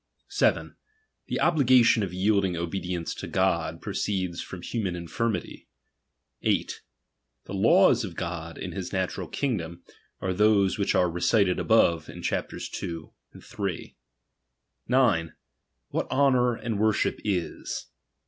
7. 0.29 0.75
The 1.27 1.39
obligation 1.39 2.01
of 2.01 2.11
yielding 2.11 2.57
obedience 2.57 3.13
to 3.13 3.27
God, 3.27 3.83
proceeds 3.83 4.41
from 4.41 4.63
human 4.63 4.95
infirmity. 4.95 5.67
8. 6.41 6.81
The 7.45 7.53
laws 7.53 8.03
of 8.03 8.15
God 8.15 8.57
in 8.57 8.71
his 8.71 8.89
Datural 8.89 9.31
kingdom, 9.31 9.83
arc 10.19 10.37
those 10.37 10.79
which 10.79 10.95
are 10.95 11.07
recited 11.07 11.59
above 11.59 12.09
in 12.09 12.21
cliap 12.21 12.49
ten 12.49 12.59
II. 13.61 13.69
III. 13.69 13.95
9. 14.87 15.33
What 15.89 16.09
honour 16.09 16.55
and 16.55 16.79
worship 16.79 17.19
is. 17.23 17.85